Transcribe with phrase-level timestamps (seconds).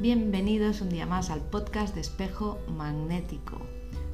[0.00, 3.58] Bienvenidos un día más al podcast de Espejo Magnético.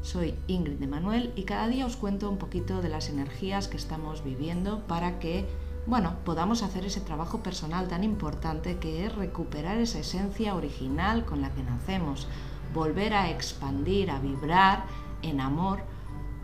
[0.02, 3.76] Soy Ingrid de Manuel y cada día os cuento un poquito de las energías que
[3.76, 5.46] estamos viviendo para que,
[5.86, 11.40] bueno, podamos hacer ese trabajo personal tan importante que es recuperar esa esencia original con
[11.40, 12.26] la que nacemos,
[12.74, 14.86] volver a expandir, a vibrar
[15.22, 15.84] en amor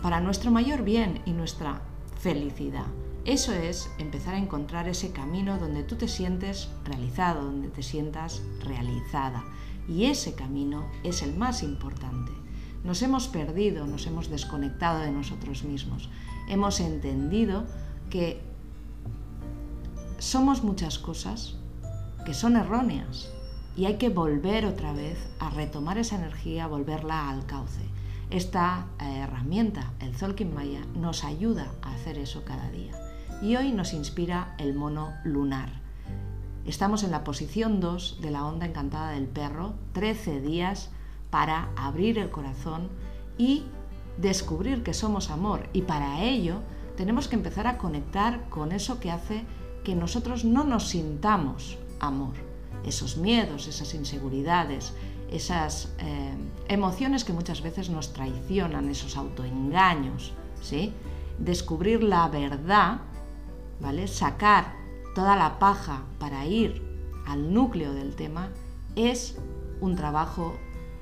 [0.03, 1.83] para nuestro mayor bien y nuestra
[2.17, 2.87] felicidad.
[3.25, 8.43] Eso es empezar a encontrar ese camino donde tú te sientes realizado, donde te sientas
[8.65, 9.45] realizada.
[9.89, 12.33] Y ese camino es el más importante.
[12.83, 16.11] Nos hemos perdido, nos hemos desconectado de nosotros mismos.
[16.49, 17.65] Hemos entendido
[18.11, 18.41] que
[20.19, 21.55] somos muchas cosas
[22.27, 23.31] que son erróneas
[23.77, 27.89] y hay que volver otra vez a retomar esa energía, volverla al cauce.
[28.31, 33.12] Esta eh, herramienta, el Zolkin Maya, nos ayuda a hacer eso cada día
[33.43, 35.69] y hoy nos inspira el mono lunar.
[36.65, 40.91] Estamos en la posición 2 de la onda encantada del perro, 13 días
[41.29, 42.89] para abrir el corazón
[43.37, 43.65] y
[44.17, 46.61] descubrir que somos amor y para ello
[46.97, 49.45] tenemos que empezar a conectar con eso que hace
[49.83, 52.35] que nosotros no nos sintamos amor.
[52.85, 54.95] Esos miedos, esas inseguridades,
[55.33, 56.33] esas eh,
[56.69, 60.93] emociones que muchas veces nos traicionan, esos autoengaños, ¿sí?
[61.39, 63.01] Descubrir la verdad
[64.07, 64.75] Sacar
[65.15, 66.83] toda la paja para ir
[67.27, 68.49] al núcleo del tema
[68.97, 69.39] es
[69.81, 70.57] un trabajo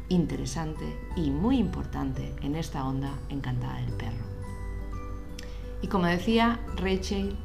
[0.09, 4.25] interesante y muy importante en esta onda encantada del perro.
[5.83, 7.37] Y como decía Rachel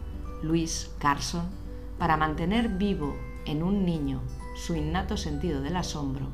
[0.42, 1.46] Louise Carson,
[1.98, 4.22] para mantener vivo en un niño
[4.56, 6.28] su innato sentido del asombro,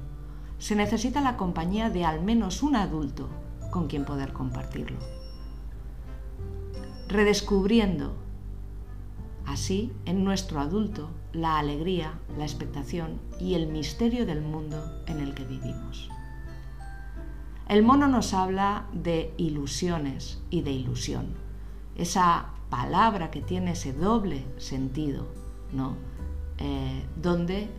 [0.58, 3.30] se necesita la compañía de al menos un adulto
[3.71, 4.99] con quien poder compartirlo.
[7.08, 8.20] Redescubriendo
[9.45, 15.33] Así, en nuestro adulto, la alegría, la expectación y el misterio del mundo en el
[15.33, 16.09] que vivimos.
[17.67, 21.27] El mono nos habla de ilusiones y de ilusión.
[21.95, 25.27] Esa palabra que tiene ese doble sentido,
[25.71, 25.95] ¿no?
[26.58, 27.70] Eh, donde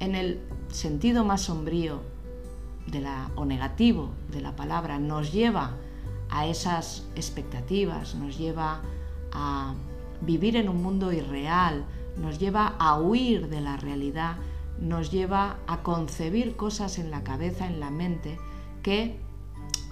[0.00, 2.00] en el sentido más sombrío
[2.86, 5.76] de la, o negativo de la palabra nos lleva
[6.30, 8.80] a esas expectativas, nos lleva
[9.32, 9.74] a
[10.20, 11.84] vivir en un mundo irreal,
[12.16, 14.36] nos lleva a huir de la realidad,
[14.80, 18.38] nos lleva a concebir cosas en la cabeza, en la mente,
[18.82, 19.18] que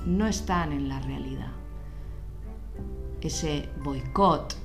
[0.06, 1.52] no están en la realidad.
[3.20, 4.56] Ese boicot,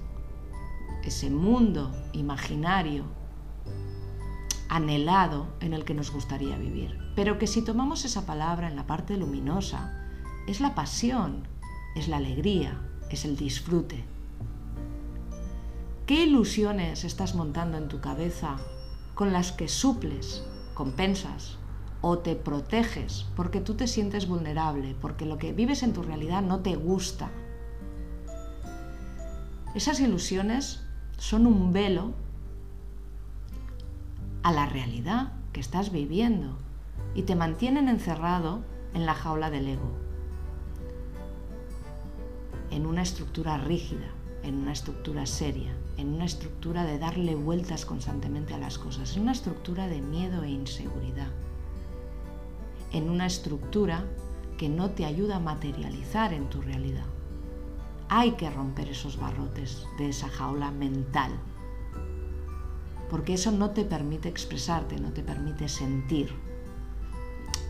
[1.03, 3.06] ese mundo imaginario,
[4.68, 6.98] anhelado en el que nos gustaría vivir.
[7.16, 10.08] Pero que si tomamos esa palabra en la parte luminosa,
[10.48, 11.48] es la pasión,
[11.96, 14.03] es la alegría, es el disfrute.
[16.09, 18.56] ¿Qué ilusiones estás montando en tu cabeza
[19.14, 20.44] con las que suples,
[20.74, 21.59] compensas
[22.02, 26.42] o te proteges porque tú te sientes vulnerable, porque lo que vives en tu realidad
[26.42, 27.30] no te gusta?
[29.75, 30.81] Esas ilusiones
[31.19, 32.14] son un velo
[34.42, 36.58] a la realidad que estás viviendo
[37.14, 38.64] y te mantienen encerrado
[38.96, 39.92] en la jaula del ego,
[42.72, 44.08] en una estructura rígida,
[44.44, 49.23] en una estructura seria, en una estructura de darle vueltas constantemente a las cosas, en
[49.23, 51.29] una estructura de miedo e inseguridad,
[52.91, 54.05] en una estructura
[54.57, 57.05] que no te ayuda a materializar en tu realidad.
[58.09, 61.31] Hay que romper esos barrotes de esa jaula mental,
[63.09, 66.33] porque eso no te permite expresarte, no te permite sentir.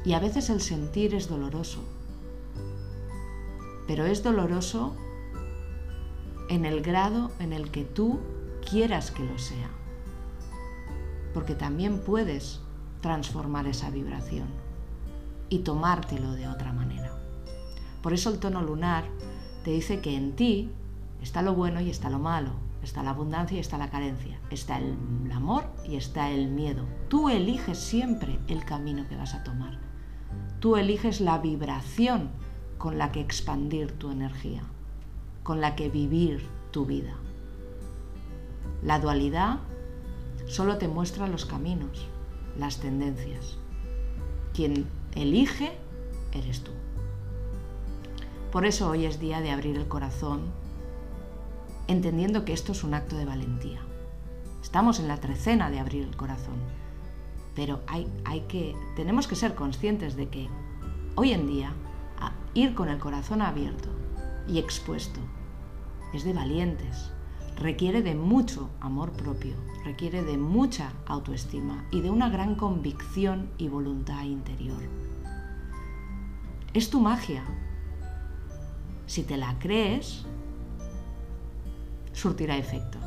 [0.06, 1.84] Y a veces el sentir es doloroso,
[3.88, 4.96] pero es doloroso
[6.50, 8.20] en el grado en el que tú
[8.68, 9.70] quieras que lo sea.
[11.34, 12.60] Porque también puedes
[13.02, 14.48] transformar esa vibración
[15.48, 17.14] y tomártelo de otra manera.
[18.02, 19.06] Por eso el tono lunar
[19.64, 20.72] te dice que en ti
[21.22, 24.80] está lo bueno y está lo malo, está la abundancia y está la carencia, está
[24.80, 24.98] el
[25.32, 26.86] amor y está el miedo.
[27.10, 29.80] Tú eliges siempre el camino que vas a tomar.
[30.60, 32.32] Tú eliges la vibración
[32.80, 34.64] con la que expandir tu energía
[35.50, 37.16] con la que vivir tu vida.
[38.84, 39.58] La dualidad
[40.46, 42.06] solo te muestra los caminos,
[42.56, 43.58] las tendencias.
[44.54, 44.86] Quien
[45.16, 45.72] elige
[46.34, 46.70] eres tú.
[48.52, 50.42] Por eso hoy es día de abrir el corazón,
[51.88, 53.82] entendiendo que esto es un acto de valentía.
[54.62, 56.60] Estamos en la trecena de abrir el corazón,
[57.56, 60.48] pero hay, hay que, tenemos que ser conscientes de que
[61.16, 61.74] hoy en día
[62.54, 63.90] ir con el corazón abierto
[64.48, 65.20] y expuesto
[66.14, 67.12] es de valientes.
[67.56, 69.54] requiere de mucho amor propio,
[69.84, 74.82] requiere de mucha autoestima y de una gran convicción y voluntad interior.
[76.74, 77.44] Es tu magia.
[79.08, 80.26] Si te la crees,
[82.14, 82.98] surtirá efecto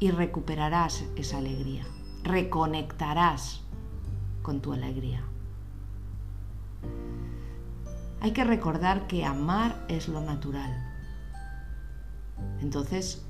[0.00, 1.84] y recuperarás esa alegría,
[2.24, 3.62] reconectarás
[4.42, 5.22] con tu alegría.
[8.20, 10.87] Hay que recordar que amar es lo natural.
[12.60, 13.24] Entonces,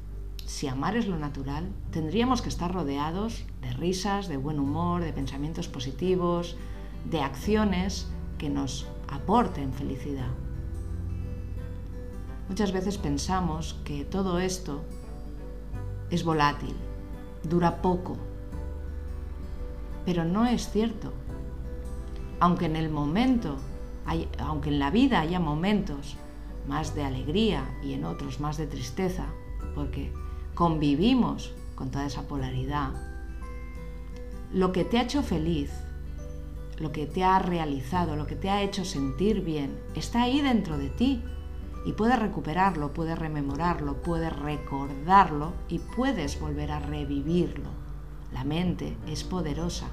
[0.45, 5.13] si amar es lo natural, tendríamos que estar rodeados de risas, de buen humor, de
[5.13, 6.57] pensamientos positivos,
[7.05, 8.09] de acciones
[8.39, 10.29] que nos aporten felicidad.
[12.49, 14.83] Muchas veces pensamos que todo esto
[16.11, 16.75] es volátil,
[17.43, 18.17] dura poco,
[20.07, 21.13] pero no es cierto.
[22.41, 23.57] Aunque en el momento,
[24.39, 26.17] aunque en la vida haya momentos
[26.69, 29.27] más de alegría y en otros más de tristeza,
[29.75, 30.13] porque
[30.55, 32.93] convivimos con toda esa polaridad,
[34.53, 35.71] lo que te ha hecho feliz,
[36.79, 40.79] lo que te ha realizado, lo que te ha hecho sentir bien, está ahí dentro
[40.79, 41.23] de ti
[41.85, 47.71] y puedes recuperarlo, puedes rememorarlo, puedes recordarlo y puedes volver a revivirlo.
[48.33, 49.89] La mente es poderosa.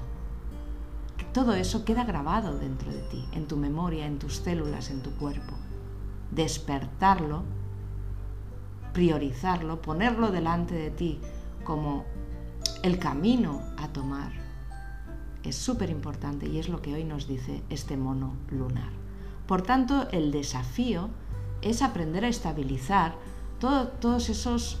[1.32, 5.10] Todo eso queda grabado dentro de ti, en tu memoria, en tus células, en tu
[5.12, 5.54] cuerpo.
[6.30, 7.42] Despertarlo,
[8.92, 11.20] priorizarlo, ponerlo delante de ti
[11.64, 12.04] como
[12.82, 14.46] el camino a tomar
[15.48, 18.90] es súper importante y es lo que hoy nos dice este mono lunar.
[19.46, 21.08] Por tanto, el desafío
[21.62, 23.14] es aprender a estabilizar
[23.60, 24.78] todos esos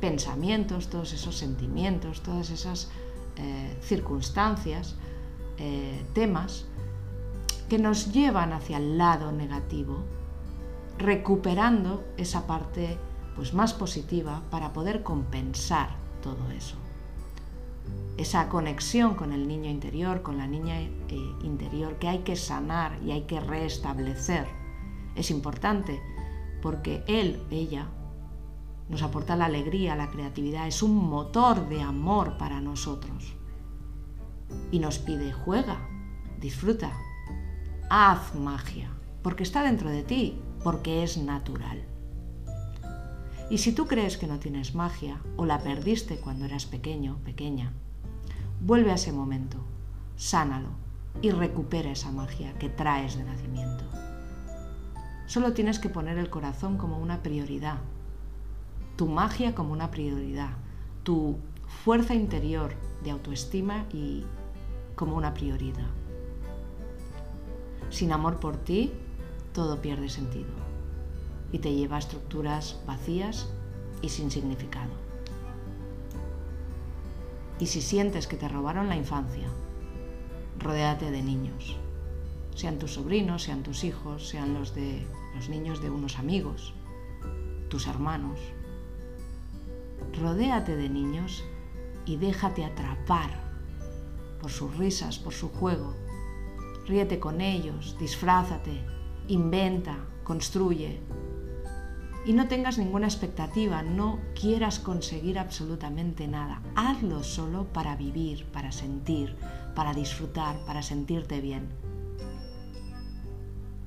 [0.00, 2.90] pensamientos, todos esos sentimientos, todas esas
[3.36, 4.94] eh, circunstancias,
[5.58, 6.66] eh, temas
[7.68, 10.04] que nos llevan hacia el lado negativo,
[11.02, 12.98] recuperando esa parte
[13.36, 15.90] pues, más positiva para poder compensar
[16.22, 16.76] todo eso.
[18.16, 20.90] Esa conexión con el niño interior, con la niña eh,
[21.42, 24.46] interior que hay que sanar y hay que restablecer
[25.14, 26.02] es importante
[26.60, 27.86] porque él, ella,
[28.88, 33.34] nos aporta la alegría, la creatividad, es un motor de amor para nosotros.
[34.70, 35.78] Y nos pide, juega,
[36.38, 36.92] disfruta,
[37.90, 38.90] haz magia,
[39.22, 41.84] porque está dentro de ti, porque es natural.
[43.50, 47.72] Y si tú crees que no tienes magia o la perdiste cuando eras pequeño, pequeña,
[48.60, 49.58] vuelve a ese momento,
[50.16, 50.70] sánalo
[51.20, 53.84] y recupera esa magia que traes de nacimiento.
[55.26, 57.78] Solo tienes que poner el corazón como una prioridad,
[58.96, 60.50] tu magia como una prioridad,
[61.02, 61.38] tu
[61.84, 64.24] fuerza interior de autoestima y
[64.94, 65.88] como una prioridad.
[67.90, 68.92] Sin amor por ti,
[69.52, 70.50] todo pierde sentido
[71.52, 73.48] y te lleva a estructuras vacías
[74.00, 74.90] y sin significado.
[77.58, 79.46] Y si sientes que te robaron la infancia,
[80.58, 81.76] rodéate de niños,
[82.54, 86.74] sean tus sobrinos, sean tus hijos, sean los de los niños de unos amigos,
[87.68, 88.38] tus hermanos.
[90.20, 91.44] Rodéate de niños
[92.04, 93.30] y déjate atrapar
[94.40, 95.94] por sus risas, por su juego.
[96.86, 98.84] Ríete con ellos, disfrázate,
[99.28, 101.00] inventa, construye.
[102.24, 106.62] Y no tengas ninguna expectativa, no quieras conseguir absolutamente nada.
[106.76, 109.36] Hazlo solo para vivir, para sentir,
[109.74, 111.68] para disfrutar, para sentirte bien.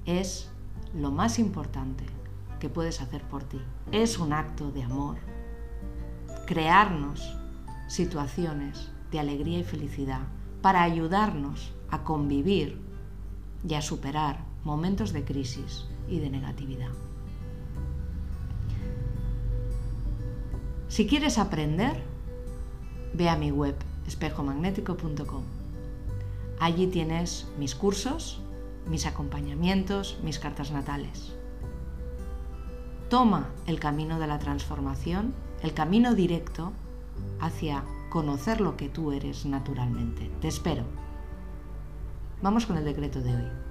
[0.05, 0.51] Es
[0.93, 2.05] lo más importante
[2.59, 3.59] que puedes hacer por ti.
[3.91, 5.17] Es un acto de amor.
[6.45, 7.37] Crearnos
[7.87, 10.21] situaciones de alegría y felicidad
[10.61, 12.81] para ayudarnos a convivir
[13.67, 16.89] y a superar momentos de crisis y de negatividad.
[20.89, 22.03] Si quieres aprender,
[23.13, 23.75] ve a mi web
[24.07, 25.43] espejomagnético.com.
[26.59, 28.41] Allí tienes mis cursos,
[28.87, 31.33] mis acompañamientos, mis cartas natales.
[33.09, 36.71] Toma el camino de la transformación, el camino directo
[37.39, 40.31] hacia conocer lo que tú eres naturalmente.
[40.41, 40.83] Te espero.
[42.41, 43.64] Vamos con el decreto de hoy.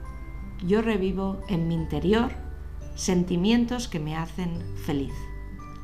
[0.63, 2.33] Yo revivo en mi interior
[2.95, 5.13] sentimientos que me hacen feliz.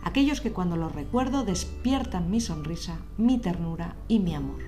[0.02, 4.62] Aquellos que cuando los recuerdo despiertan mi sonrisa, mi ternura y mi amor.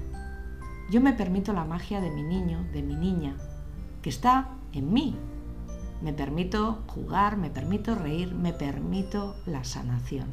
[0.91, 3.37] Yo me permito la magia de mi niño, de mi niña,
[4.03, 5.17] que está en mí.
[6.03, 10.27] Me permito jugar, me permito reír, me permito la sanación.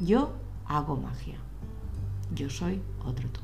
[0.00, 0.32] Yo
[0.66, 1.38] hago magia.
[2.34, 3.40] Yo soy otro tú.